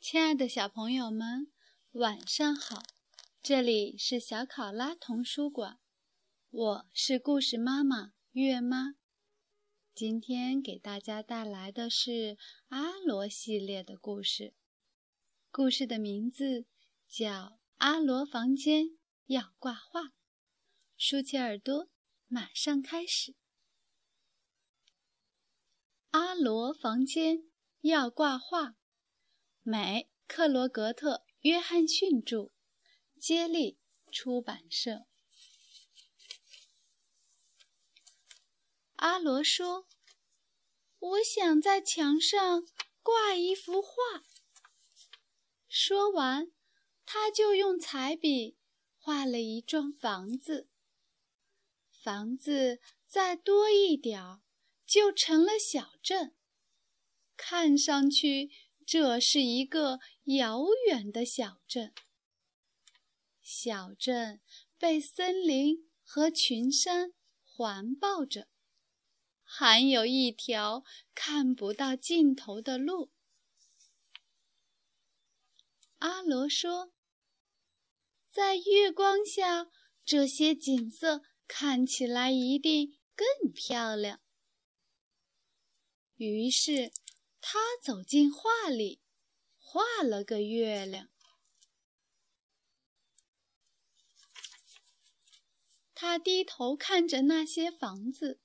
[0.00, 1.50] 亲爱的小朋友们，
[1.92, 2.82] 晚上好！
[3.42, 5.78] 这里是小考拉童书馆，
[6.50, 8.96] 我是故事妈妈月妈。
[9.94, 12.36] 今天给大家带来的是
[12.68, 14.52] 阿罗系列的故事，
[15.50, 16.66] 故事的名字
[17.08, 17.30] 叫
[17.78, 20.00] 《阿罗房间要挂画》。
[20.98, 21.88] 竖起耳朵，
[22.32, 23.34] 马上开始。
[26.12, 27.50] 阿罗房间
[27.82, 28.76] 要挂画。
[29.60, 32.50] 美克罗格特·约翰逊著，
[33.20, 33.78] 接力
[34.10, 35.04] 出版社。
[38.94, 39.86] 阿罗说
[41.00, 42.66] ：“我想在墙上
[43.02, 44.24] 挂一幅画。”
[45.68, 46.50] 说完，
[47.04, 48.56] 他就用彩笔
[48.96, 50.70] 画了一幢房子。
[52.02, 54.42] 房子再多一点儿，
[54.84, 56.34] 就成了小镇，
[57.36, 58.50] 看上去。
[58.84, 61.94] 这是一个遥远的小镇。
[63.40, 64.40] 小镇
[64.76, 67.12] 被森林和群山
[67.44, 68.48] 环抱着，
[69.44, 70.82] 还有一条
[71.14, 73.12] 看不到尽头的路。
[75.98, 76.92] 阿罗说
[78.28, 79.68] ：“在月光下，
[80.04, 81.22] 这些景色
[81.54, 84.20] 看起来一定更漂亮。”
[86.16, 86.92] 于是。
[87.44, 89.02] 他走进画里，
[89.58, 91.08] 画了个月亮。
[95.92, 98.40] 他低头看着那些房子，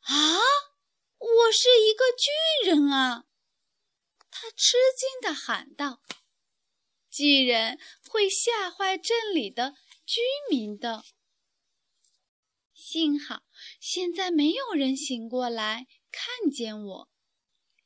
[0.00, 0.38] 啊，
[1.18, 3.26] 我是一个巨人啊！
[4.30, 6.00] 他吃惊地喊道
[7.12, 7.78] ：“巨人
[8.08, 9.74] 会吓坏镇里的
[10.06, 11.04] 居民的。”
[12.80, 13.42] 幸好
[13.80, 17.10] 现在没有人醒过来看见我。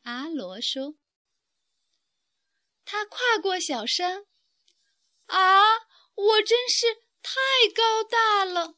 [0.03, 0.97] 阿罗说
[2.85, 4.27] ：“他跨过小山，
[5.27, 5.63] 啊，
[6.15, 6.87] 我真是
[7.23, 7.41] 太
[7.75, 8.77] 高大了。”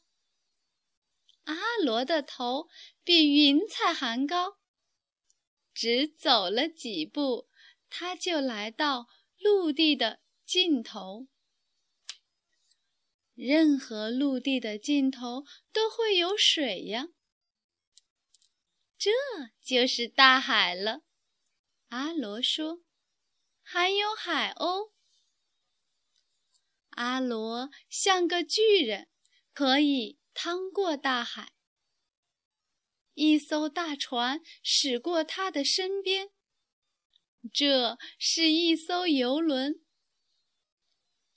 [1.45, 2.69] 阿罗的头
[3.03, 4.59] 比云彩还高，
[5.75, 7.49] 只走了几步，
[7.91, 11.27] 他就来到陆地的尽头。
[13.35, 17.09] 任何陆地的尽头都会有水呀，
[18.97, 19.11] 这
[19.61, 21.03] 就是大海了。
[21.89, 22.81] 阿罗说
[23.61, 24.93] ：“还有海鸥。”
[26.91, 29.09] 阿罗像个巨人，
[29.53, 31.53] 可以趟过大海。
[33.15, 36.31] 一艘大船驶过他的身边，
[37.53, 39.84] 这是一艘游轮。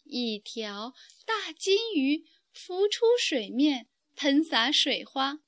[0.10, 0.94] 一条
[1.26, 5.40] 大金鱼浮出水面，喷洒水花。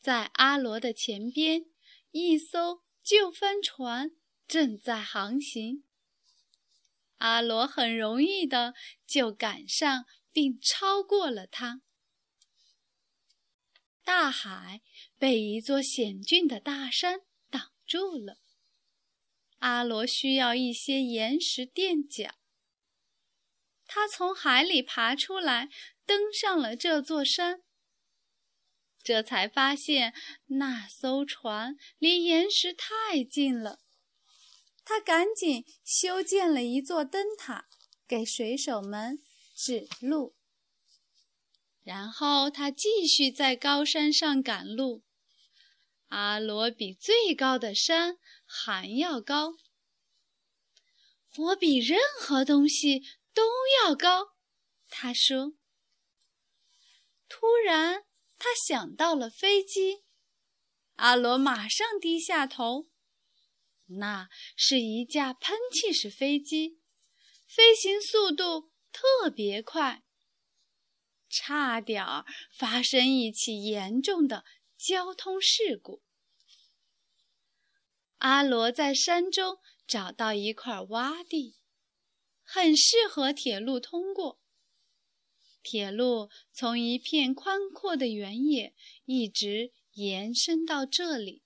[0.00, 1.66] 在阿罗的前边，
[2.10, 2.84] 一艘。
[3.04, 4.12] 旧帆船
[4.48, 5.84] 正在航行，
[7.16, 8.72] 阿罗很容易的
[9.06, 11.82] 就赶上并超过了它。
[14.02, 14.80] 大海
[15.18, 18.38] 被一座险峻的大山挡住了，
[19.58, 22.36] 阿罗需要一些岩石垫脚。
[23.94, 25.68] 他从海里爬出来，
[26.04, 27.62] 登上了这座山。
[29.04, 30.12] 这才发现
[30.46, 33.78] 那艘船离岩石太近了，
[34.84, 37.68] 他赶紧修建了一座灯塔，
[38.08, 39.22] 给水手们
[39.54, 40.34] 指路。
[41.84, 45.04] 然后他继续在高山上赶路。
[46.08, 49.52] 阿罗比最高的山还要高，
[51.36, 53.04] 我比任何东西
[53.34, 53.42] 都
[53.82, 54.36] 要高，
[54.88, 55.54] 他说。
[57.28, 58.04] 突然。
[58.36, 60.04] 他想到了飞机，
[60.96, 62.90] 阿罗马上低下头。
[63.86, 66.78] 那是一架喷气式飞机，
[67.46, 70.02] 飞行速度特别快，
[71.30, 74.44] 差点儿发生一起严重的
[74.76, 76.02] 交通事故。
[78.18, 81.56] 阿罗在山中找到一块洼地，
[82.54, 84.38] 很适合铁路通过。
[85.60, 91.42] 铁路从一片宽阔的原野一直延伸到这里。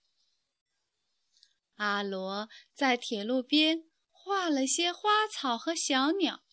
[1.77, 6.45] 阿罗在铁路边画了些花草和小鸟。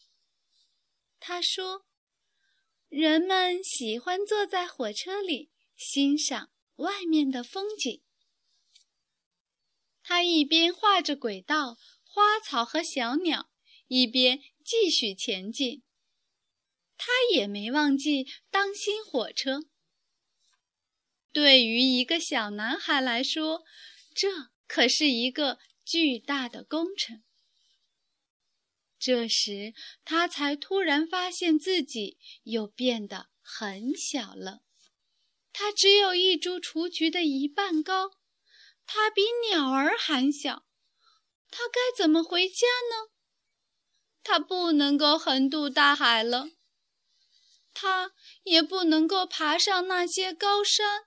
[1.20, 1.86] 他说
[2.88, 8.02] ：“人们喜欢坐在火车里欣赏外面的风景。”
[10.02, 11.76] 他一边画着轨道、
[12.06, 13.50] 花草和小鸟，
[13.88, 15.84] 一边继续前进。
[16.98, 19.66] 他也没忘记当心火车，
[21.32, 23.64] 对于一个小男孩来说，
[24.14, 24.30] 这
[24.66, 27.22] 可是一个巨大的工程。
[28.98, 29.74] 这时，
[30.06, 34.62] 他才突然发现自己又变得很小了。
[35.52, 38.12] 他只有一株雏菊的一半高，
[38.86, 40.66] 他比鸟儿还小。
[41.52, 43.12] 他该怎么回家呢？
[44.28, 46.50] 他不能够横渡大海了，
[47.76, 48.12] 他
[48.42, 51.04] 也不能够爬上那些高山。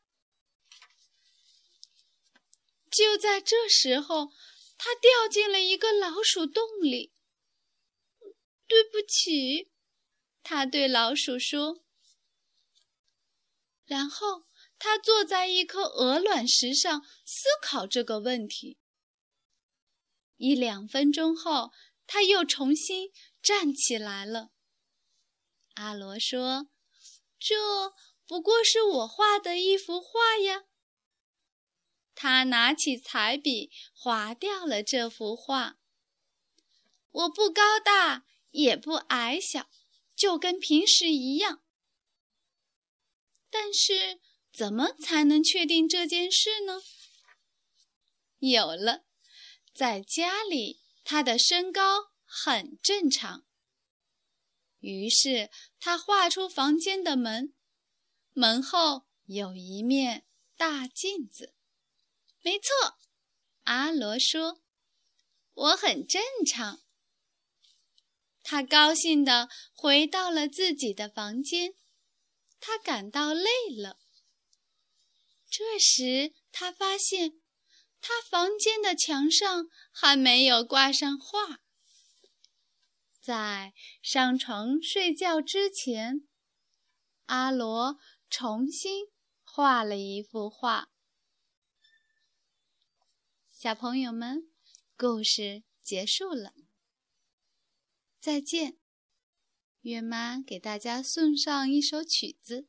[2.89, 4.31] 就在这时候，
[4.79, 7.13] 他掉进了一个老鼠洞里。
[8.69, 9.73] 对不起，
[10.45, 11.83] 他对老鼠说。
[13.85, 14.45] 然后
[14.79, 18.79] 他坐在一颗鹅卵石上思考这个问题。
[20.37, 21.73] 一两分钟后，
[22.09, 24.51] 他又重新站起来了。
[25.75, 26.71] 阿罗说
[27.39, 27.95] ：“这
[28.27, 30.65] 不过是我画的一幅画呀。”
[32.17, 35.79] 他拿起彩笔，划掉了这幅画。
[37.13, 38.25] 我不高大。
[38.51, 39.69] 也不矮小，
[40.17, 41.63] 就跟平时一样。
[43.51, 44.21] 但是，
[44.51, 46.81] 怎么才能确定这件事呢？
[48.39, 49.05] 有了，
[49.75, 53.47] 在家里，他的身高很正常。
[54.81, 55.51] 于是，
[55.81, 57.55] 他画出房间的门，
[58.35, 61.55] 门后有一面大镜子。
[62.43, 62.99] 没错，
[63.63, 64.61] 阿罗说
[65.55, 66.83] ：“我很正常。”
[68.45, 71.73] 他高兴地回到了自己的房间，
[72.61, 73.99] 他感到累了。
[75.49, 77.41] 这时，他发现
[78.01, 81.61] 他房间的墙上还没有挂上画。
[83.21, 86.27] 在上床睡觉之前，
[87.27, 87.99] 阿罗
[88.31, 89.09] 重新
[89.43, 90.91] 画了一幅画。
[93.51, 94.51] 小朋友们，
[94.97, 96.55] 故事结束了。
[98.21, 98.79] 再见，
[99.81, 102.69] 月妈给大家送上一首曲子，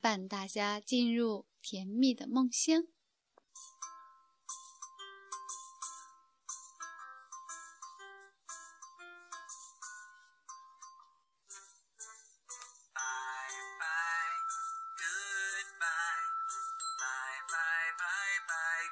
[0.00, 2.84] 伴大家进入甜蜜的梦乡。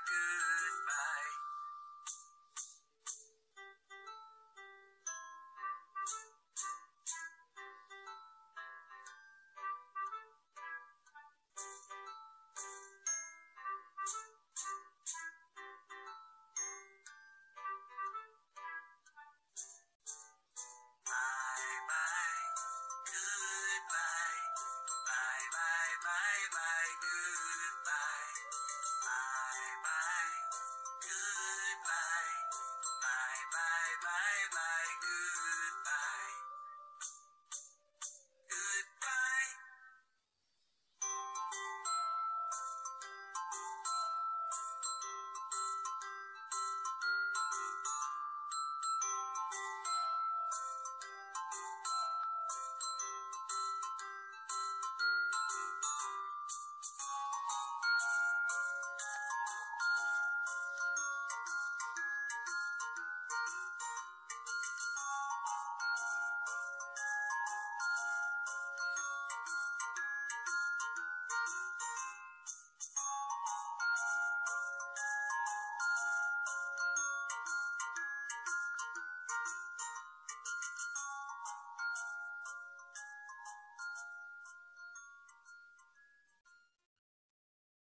[0.07, 0.45] good.